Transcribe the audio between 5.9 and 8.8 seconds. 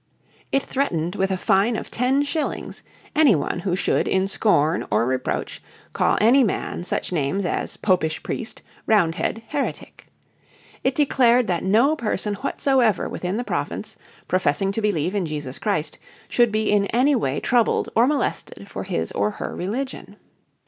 call any man such names as popish priest,